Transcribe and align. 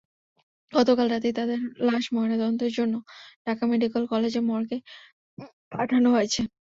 গতকাল 0.73 1.07
রাতেই 1.09 1.33
তাঁদের 1.37 1.59
লাশ 1.87 2.05
ময়নাতদন্তের 2.13 2.71
জন্য 2.77 2.93
ঢাকা 3.45 3.63
মেডিকেল 3.71 4.03
কলেজের 4.11 4.43
মর্গে 4.49 4.77
পাঠানো 5.71 6.07
হয়েছে। 6.15 6.41